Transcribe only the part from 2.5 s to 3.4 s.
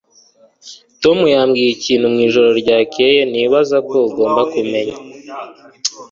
ryakeye